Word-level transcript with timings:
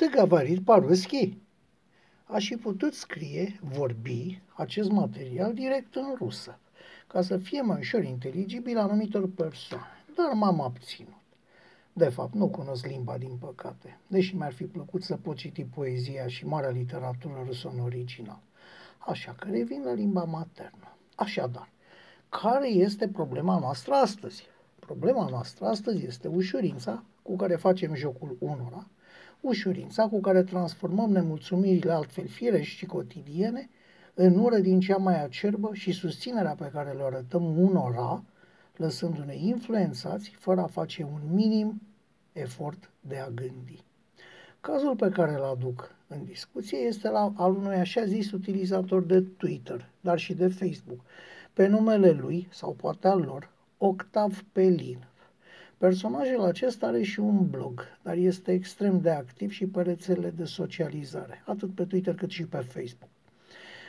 Tăgavarit 0.00 0.64
Parveschi 0.64 1.36
aș 2.24 2.46
fi 2.46 2.56
putut 2.56 2.94
scrie, 2.94 3.60
vorbi, 3.62 4.42
acest 4.54 4.90
material 4.90 5.54
direct 5.54 5.94
în 5.94 6.14
rusă, 6.18 6.58
ca 7.06 7.22
să 7.22 7.36
fie 7.36 7.60
mai 7.60 7.78
ușor 7.78 8.04
inteligibil 8.04 8.78
anumitor 8.78 9.28
persoane, 9.30 10.04
dar 10.16 10.32
m-am 10.32 10.60
abținut. 10.60 11.20
De 11.92 12.08
fapt, 12.08 12.34
nu 12.34 12.48
cunosc 12.48 12.86
limba, 12.86 13.18
din 13.18 13.36
păcate, 13.40 13.98
deși 14.06 14.36
mi-ar 14.36 14.52
fi 14.52 14.64
plăcut 14.64 15.02
să 15.02 15.16
pot 15.16 15.36
citi 15.36 15.64
poezia 15.64 16.26
și 16.26 16.46
marea 16.46 16.70
literatură 16.70 17.42
rusă 17.46 17.70
în 17.74 17.80
original. 17.80 18.40
Așa 18.98 19.34
că 19.38 19.48
revin 19.50 19.82
la 19.84 19.92
limba 19.92 20.24
maternă. 20.24 20.96
Așadar, 21.14 21.68
care 22.28 22.68
este 22.68 23.08
problema 23.08 23.58
noastră 23.58 23.94
astăzi? 23.94 24.46
Problema 24.78 25.28
noastră 25.28 25.66
astăzi 25.66 26.06
este 26.06 26.28
ușurința 26.28 27.04
cu 27.22 27.36
care 27.36 27.56
facem 27.56 27.94
jocul 27.94 28.36
unora, 28.38 28.86
ușurința 29.40 30.08
cu 30.08 30.20
care 30.20 30.42
transformăm 30.42 31.10
nemulțumirile 31.10 31.92
altfel 31.92 32.26
firești 32.26 32.76
și 32.76 32.86
cotidiene 32.86 33.68
în 34.14 34.38
ură 34.38 34.58
din 34.58 34.80
cea 34.80 34.96
mai 34.96 35.22
acerbă 35.22 35.70
și 35.72 35.92
susținerea 35.92 36.54
pe 36.54 36.70
care 36.72 36.92
le 36.92 37.02
arătăm 37.02 37.58
unora, 37.58 38.24
lăsându-ne 38.76 39.36
influențați 39.36 40.30
fără 40.38 40.60
a 40.60 40.66
face 40.66 41.02
un 41.02 41.20
minim 41.34 41.80
efort 42.32 42.90
de 43.00 43.16
a 43.16 43.28
gândi. 43.28 43.84
Cazul 44.60 44.96
pe 44.96 45.08
care 45.08 45.32
îl 45.32 45.42
aduc 45.42 45.94
în 46.06 46.24
discuție 46.24 46.78
este 46.78 47.08
la, 47.08 47.32
al 47.36 47.56
unui 47.56 47.74
așa 47.74 48.04
zis 48.04 48.32
utilizator 48.32 49.02
de 49.02 49.20
Twitter, 49.20 49.90
dar 50.00 50.18
și 50.18 50.34
de 50.34 50.48
Facebook, 50.48 51.00
pe 51.52 51.66
numele 51.66 52.10
lui, 52.10 52.48
sau 52.50 52.72
poate 52.72 53.08
al 53.08 53.20
lor, 53.20 53.50
Octav 53.78 54.44
Pelin. 54.52 55.06
Personajul 55.80 56.40
acesta 56.40 56.86
are 56.86 57.02
și 57.02 57.20
un 57.20 57.50
blog, 57.50 57.84
dar 58.02 58.16
este 58.16 58.52
extrem 58.52 59.00
de 59.00 59.10
activ 59.10 59.50
și 59.50 59.66
pe 59.66 59.82
rețelele 59.82 60.30
de 60.30 60.44
socializare, 60.44 61.42
atât 61.46 61.74
pe 61.74 61.84
Twitter 61.84 62.14
cât 62.14 62.30
și 62.30 62.44
pe 62.44 62.56
Facebook. 62.56 63.10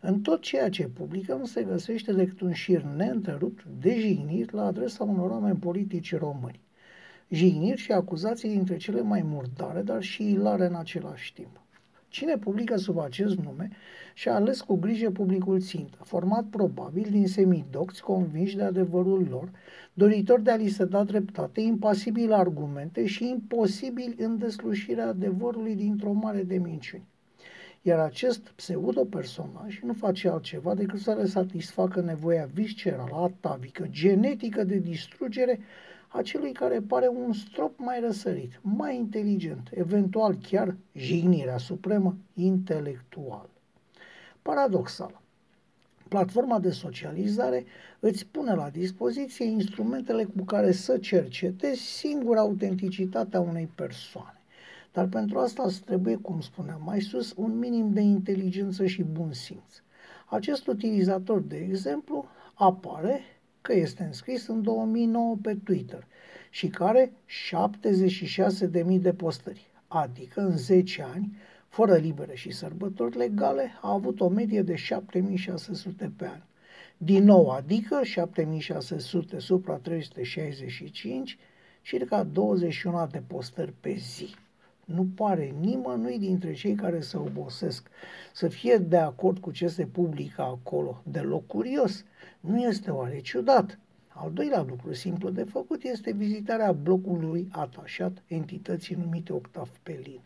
În 0.00 0.20
tot 0.20 0.40
ceea 0.40 0.68
ce 0.68 0.86
publică 0.86 1.34
nu 1.34 1.44
se 1.44 1.62
găsește 1.62 2.12
decât 2.12 2.40
un 2.40 2.52
șir 2.52 2.82
neîntrerupt 2.82 3.64
de 3.80 4.00
jigniri 4.00 4.54
la 4.54 4.64
adresa 4.64 5.04
unor 5.04 5.30
oameni 5.30 5.58
politici 5.58 6.16
români. 6.16 6.60
Jigniri 7.28 7.80
și 7.80 7.92
acuzații 7.92 8.48
dintre 8.48 8.76
cele 8.76 9.02
mai 9.02 9.22
murdare, 9.22 9.82
dar 9.82 10.02
și 10.02 10.30
ilare 10.30 10.66
în 10.66 10.74
același 10.74 11.32
timp. 11.32 11.63
Cine 12.14 12.38
publică 12.38 12.76
sub 12.76 12.98
acest 12.98 13.36
nume 13.36 13.70
și-a 14.12 14.34
ales 14.34 14.60
cu 14.60 14.74
grijă 14.74 15.10
publicul 15.10 15.60
țintă, 15.60 15.98
format 16.04 16.44
probabil 16.44 17.06
din 17.10 17.26
semidocți 17.26 18.02
convinși 18.02 18.56
de 18.56 18.62
adevărul 18.62 19.26
lor, 19.30 19.50
doritori 19.92 20.42
de 20.42 20.50
a 20.50 20.56
li 20.56 20.68
se 20.68 20.84
da 20.84 21.04
dreptate, 21.04 21.60
impasibil 21.60 22.32
argumente 22.32 23.06
și 23.06 23.28
imposibil 23.28 24.14
în 24.18 24.38
deslușirea 24.38 25.06
adevărului 25.06 25.74
dintr-o 25.74 26.12
mare 26.12 26.42
de 26.42 26.58
minciuni. 26.58 27.06
Iar 27.82 27.98
acest 27.98 28.40
pseudo-personaj 28.40 29.80
nu 29.82 29.92
face 29.92 30.28
altceva 30.28 30.74
decât 30.74 31.00
să 31.00 31.14
le 31.14 31.26
satisfacă 31.26 32.00
nevoia 32.00 32.48
viscerală, 32.52 33.16
atavică, 33.16 33.86
genetică 33.90 34.64
de 34.64 34.78
distrugere 34.78 35.60
a 36.16 36.22
celui 36.22 36.52
care 36.52 36.80
pare 36.80 37.08
un 37.08 37.32
strop 37.32 37.78
mai 37.78 38.00
răsărit, 38.00 38.60
mai 38.62 38.96
inteligent, 38.96 39.68
eventual 39.72 40.36
chiar 40.48 40.76
jignirea 40.92 41.58
supremă 41.58 42.16
intelectual. 42.34 43.48
Paradoxal. 44.42 45.20
Platforma 46.08 46.58
de 46.58 46.70
socializare 46.70 47.64
îți 48.00 48.26
pune 48.26 48.54
la 48.54 48.70
dispoziție 48.70 49.44
instrumentele 49.44 50.24
cu 50.24 50.44
care 50.44 50.72
să 50.72 50.98
cercetezi 50.98 51.80
singura 51.80 52.40
autenticitatea 52.40 53.40
unei 53.40 53.68
persoane. 53.74 54.40
Dar 54.92 55.06
pentru 55.06 55.38
asta 55.38 55.62
îți 55.62 55.82
trebuie, 55.82 56.16
cum 56.16 56.40
spuneam 56.40 56.80
mai 56.84 57.00
sus, 57.00 57.32
un 57.36 57.58
minim 57.58 57.92
de 57.92 58.00
inteligență 58.00 58.86
și 58.86 59.02
bun 59.02 59.32
simț. 59.32 59.82
Acest 60.26 60.66
utilizator, 60.66 61.40
de 61.40 61.56
exemplu, 61.56 62.28
apare 62.54 63.20
că 63.64 63.72
este 63.72 64.02
înscris 64.02 64.46
în 64.46 64.62
2009 64.62 65.36
pe 65.42 65.56
Twitter 65.64 66.06
și 66.50 66.68
care 66.68 67.12
76.000 67.52 69.00
de 69.00 69.12
postări, 69.12 69.66
adică 69.88 70.40
în 70.40 70.56
10 70.56 71.02
ani, 71.02 71.36
fără 71.68 71.96
libere 71.96 72.34
și 72.34 72.50
sărbători 72.50 73.16
legale, 73.16 73.70
a 73.80 73.92
avut 73.92 74.20
o 74.20 74.28
medie 74.28 74.62
de 74.62 74.74
7600 74.74 76.12
pe 76.16 76.26
an. 76.26 76.40
Din 76.96 77.24
nou, 77.24 77.50
adică 77.50 78.00
7600 78.02 79.38
supra 79.38 79.74
365, 79.74 81.38
circa 81.82 82.22
21 82.22 83.06
de 83.10 83.22
postări 83.26 83.72
pe 83.80 83.94
zi. 83.98 84.34
Nu 84.84 85.06
pare 85.14 85.54
nimănui 85.60 86.18
dintre 86.18 86.52
cei 86.52 86.74
care 86.74 87.00
se 87.00 87.16
obosesc 87.16 87.88
să 88.32 88.48
fie 88.48 88.76
de 88.76 88.96
acord 88.96 89.38
cu 89.38 89.50
ce 89.50 89.68
se 89.68 89.86
publică 89.86 90.42
acolo. 90.42 91.02
Deloc 91.04 91.46
curios. 91.46 92.04
Nu 92.40 92.60
este 92.60 92.90
oare 92.90 93.20
ciudat? 93.20 93.78
Al 94.08 94.32
doilea 94.32 94.62
lucru 94.68 94.92
simplu 94.92 95.30
de 95.30 95.42
făcut 95.44 95.82
este 95.82 96.12
vizitarea 96.12 96.72
blocului 96.72 97.48
atașat 97.52 98.22
entității 98.26 98.94
numite 98.94 99.32
Octav 99.32 99.68
Pelin. 99.82 100.20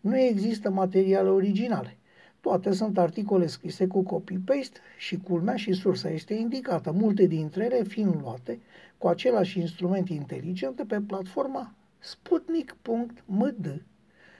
Nu 0.00 0.18
există 0.18 0.70
materiale 0.70 1.28
originale. 1.28 1.96
Toate 2.40 2.72
sunt 2.72 2.98
articole 2.98 3.46
scrise 3.46 3.86
cu 3.86 4.02
copy-paste 4.02 4.78
și 4.98 5.16
culmea 5.16 5.56
și 5.56 5.72
sursa 5.72 6.10
este 6.10 6.34
indicată, 6.34 6.92
multe 6.92 7.26
dintre 7.26 7.64
ele 7.64 7.82
fiind 7.82 8.14
luate 8.20 8.60
cu 8.98 9.08
același 9.08 9.58
instrument 9.58 10.08
inteligent 10.08 10.84
pe 10.86 11.00
platforma 11.06 11.74
sputnik.md, 12.00 13.82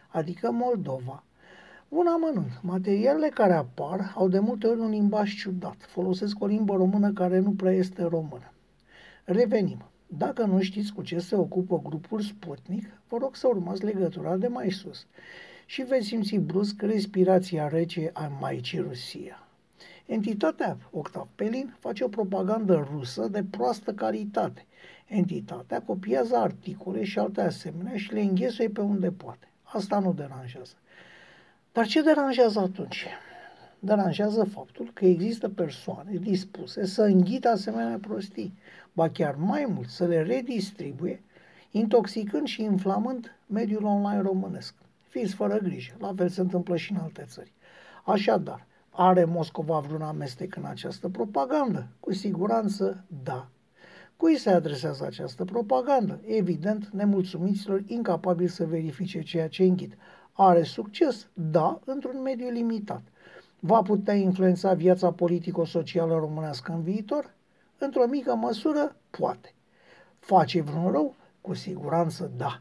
adică 0.09 0.51
Moldova. 0.51 1.25
Un 1.89 2.07
amănunt. 2.07 2.61
Materialele 2.63 3.29
care 3.29 3.53
apar 3.53 4.13
au 4.15 4.29
de 4.29 4.39
multe 4.39 4.67
ori 4.67 4.81
un 4.81 4.91
limbaj 4.91 5.35
ciudat. 5.35 5.77
Folosesc 5.89 6.41
o 6.41 6.47
limbă 6.47 6.75
română 6.75 7.13
care 7.13 7.39
nu 7.39 7.51
prea 7.51 7.73
este 7.73 8.03
română. 8.03 8.53
Revenim. 9.25 9.85
Dacă 10.07 10.45
nu 10.45 10.61
știți 10.61 10.93
cu 10.93 11.03
ce 11.03 11.19
se 11.19 11.37
ocupă 11.37 11.81
grupul 11.83 12.21
Sputnik, 12.21 13.01
vă 13.09 13.17
rog 13.17 13.37
să 13.37 13.49
urmați 13.49 13.85
legătura 13.85 14.37
de 14.37 14.47
mai 14.47 14.71
sus 14.71 15.07
și 15.67 15.83
veți 15.83 16.07
simți 16.07 16.37
brusc 16.37 16.83
respirația 16.83 17.69
rece 17.69 18.11
a 18.13 18.31
Maicii 18.41 18.79
Rusia. 18.79 19.47
Entitatea 20.07 20.77
Octav 20.91 21.29
Pelin 21.35 21.77
face 21.79 22.05
o 22.05 22.09
propagandă 22.09 22.89
rusă 22.93 23.29
de 23.29 23.45
proastă 23.51 23.93
calitate. 23.93 24.67
Entitatea 25.13 25.83
copiază 25.83 26.37
articole 26.37 27.05
și 27.05 27.19
alte 27.19 27.41
asemenea 27.41 27.97
și 27.97 28.13
le 28.13 28.21
înghesuie 28.21 28.69
pe 28.69 28.81
unde 28.81 29.11
poate. 29.11 29.49
Asta 29.63 29.99
nu 29.99 30.13
deranjează. 30.13 30.73
Dar 31.73 31.87
ce 31.87 32.03
deranjează 32.03 32.59
atunci? 32.59 33.07
Deranjează 33.79 34.45
faptul 34.45 34.91
că 34.95 35.05
există 35.05 35.49
persoane 35.49 36.15
dispuse 36.15 36.87
să 36.87 37.03
înghită 37.03 37.49
asemenea 37.49 37.99
prostii, 38.01 38.55
ba 38.93 39.09
chiar 39.09 39.35
mai 39.35 39.67
mult 39.75 39.89
să 39.89 40.07
le 40.07 40.23
redistribuie, 40.23 41.23
intoxicând 41.71 42.47
și 42.47 42.63
inflamând 42.63 43.39
mediul 43.47 43.85
online 43.85 44.21
românesc. 44.21 44.75
Fiți 45.09 45.35
fără 45.35 45.59
grijă, 45.59 45.95
la 45.99 46.13
fel 46.17 46.29
se 46.29 46.41
întâmplă 46.41 46.77
și 46.77 46.93
în 46.93 46.99
alte 46.99 47.25
țări. 47.27 47.53
Așadar, 48.05 48.67
are 48.91 49.25
Moscova 49.25 49.79
vreun 49.79 50.03
amestec 50.03 50.57
în 50.57 50.65
această 50.65 51.09
propagandă? 51.09 51.87
Cu 52.01 52.13
siguranță, 52.13 53.05
da. 53.23 53.49
Cui 54.21 54.37
se 54.37 54.51
adresează 54.51 55.05
această 55.05 55.45
propagandă? 55.45 56.21
Evident, 56.27 56.89
nemulțumiților 56.89 57.83
incapabili 57.87 58.49
să 58.49 58.65
verifice 58.65 59.23
ceea 59.23 59.49
ce 59.49 59.63
înghit. 59.63 59.97
Are 60.33 60.63
succes? 60.63 61.29
Da, 61.33 61.81
într-un 61.85 62.23
mediu 62.23 62.51
limitat. 62.51 63.03
Va 63.61 63.83
putea 63.83 64.15
influența 64.15 64.75
viața 64.75 65.13
politico-socială 65.13 66.19
românească 66.19 66.73
în 66.73 66.83
viitor? 66.83 67.35
Într-o 67.79 68.07
mică 68.07 68.35
măsură, 68.35 68.97
poate. 69.11 69.55
Face 70.19 70.61
vreun 70.61 70.91
rău? 70.91 71.15
Cu 71.41 71.55
siguranță, 71.55 72.31
da. 72.37 72.61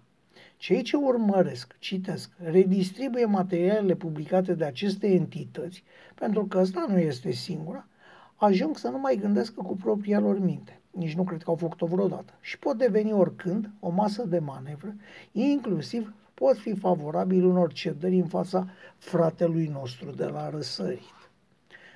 Cei 0.58 0.82
ce 0.82 0.96
urmăresc, 0.96 1.76
citesc, 1.80 2.32
redistribuie 2.38 3.26
materialele 3.26 3.96
publicate 3.96 4.54
de 4.54 4.66
aceste 4.66 5.08
entități, 5.08 5.84
pentru 6.16 6.46
că 6.46 6.58
ăsta 6.58 6.86
nu 6.90 6.98
este 6.98 7.32
singura, 7.32 7.88
ajung 8.36 8.78
să 8.78 8.88
nu 8.88 9.00
mai 9.00 9.16
gândească 9.16 9.62
cu 9.62 9.76
propria 9.76 10.20
lor 10.20 10.40
minte. 10.40 10.79
Nici 10.92 11.16
nu 11.16 11.24
cred 11.24 11.44
că 11.44 11.50
au 11.50 11.56
făcut-o 11.56 11.86
vreodată. 11.86 12.34
Și 12.42 12.60
pot 12.60 12.78
deveni 12.78 13.12
oricând 13.12 13.70
o 13.80 13.90
masă 13.90 14.26
de 14.26 14.40
manevră, 14.40 14.96
inclusiv 15.32 16.14
pot 16.34 16.58
fi 16.58 16.76
favorabil 16.76 17.46
unor 17.46 17.74
cedări 17.74 18.16
în 18.16 18.28
fața 18.28 18.68
fratelui 18.98 19.68
nostru 19.68 20.12
de 20.12 20.26
la 20.26 20.50
răsărit. 20.50 21.30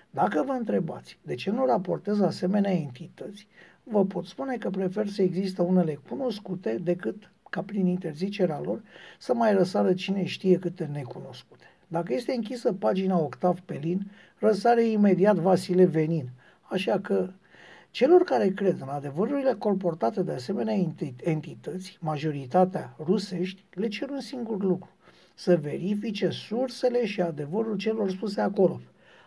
Dacă 0.10 0.44
vă 0.46 0.52
întrebați 0.52 1.18
de 1.22 1.36
ce 1.36 1.52
nu 1.52 1.66
raportez 1.66 2.22
asemenea 2.22 2.72
entități, 2.72 3.48
vă 3.84 4.06
pot 4.06 4.26
spune 4.26 4.58
că 4.58 4.70
prefer 4.70 5.08
să 5.08 5.22
există 5.22 5.62
unele 5.62 6.00
cunoscute 6.10 6.78
decât 6.84 7.32
ca 7.50 7.62
prin 7.62 7.86
interzicerea 7.86 8.60
lor 8.60 8.82
să 9.20 9.34
mai 9.34 9.54
răsară 9.54 9.94
cine 9.94 10.26
știe 10.26 10.58
câte 10.58 10.86
necunoscute. 10.86 11.64
Dacă 11.88 12.14
este 12.14 12.34
închisă 12.34 12.74
pagina 12.74 13.20
Octav 13.20 13.60
Pelin, 13.60 14.12
răsare 14.38 14.86
imediat 14.86 15.36
Vasile 15.36 15.86
Venin. 15.86 16.30
Așa 16.62 17.00
că 17.00 17.30
celor 17.93 18.23
care 18.23 18.49
cred 18.49 18.81
în 18.81 18.89
adevărurile 18.89 19.55
colportate 19.55 20.23
de 20.23 20.33
asemenea 20.33 20.75
entități, 21.23 21.99
majoritatea 22.01 22.97
rusești, 22.99 23.65
le 23.71 23.89
cer 23.89 24.09
un 24.09 24.21
singur 24.21 24.63
lucru. 24.63 24.91
să 25.35 25.57
verifice 25.57 26.29
sursele 26.29 27.07
și 27.07 27.21
adevărul 27.21 27.77
celor 27.77 28.11
spuse 28.11 28.41
acolo. 28.41 28.81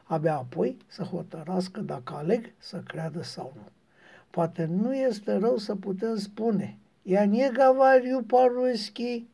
Abia 0.04 0.36
apoi 0.36 0.78
să 0.88 1.04
hotărască 1.04 1.82
dacă 1.82 2.14
aleg 2.14 2.54
să 2.58 2.82
creadă 2.88 3.22
sau 3.22 3.54
nu. 3.56 3.62
Poate 4.30 4.66
nu 4.66 4.96
este 4.96 5.38
rău 5.38 5.58
să 5.58 5.76
putem 5.76 6.16
spune, 6.16 6.78
ja 7.04 7.24
nie 7.24 7.50
gavariu 7.54 8.22
по-русски, 8.22 9.28